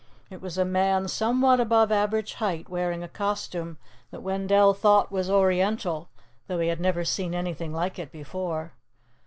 It 0.31 0.41
was 0.41 0.57
a 0.57 0.65
man 0.65 1.07
somewhat 1.07 1.59
above 1.59 1.91
average 1.91 2.33
height, 2.41 2.67
wearing 2.67 3.03
a 3.03 3.07
costume 3.07 3.77
that 4.09 4.23
Wendell 4.23 4.73
thought 4.73 5.11
was 5.11 5.29
oriental, 5.29 6.09
though 6.47 6.57
he 6.59 6.69
had 6.69 6.81
never 6.81 7.05
seen 7.05 7.35
anything 7.35 7.71
like 7.71 7.99
it 7.99 8.11
before. 8.11 8.73